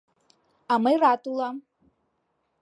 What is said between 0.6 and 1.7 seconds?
—А мый рат улам!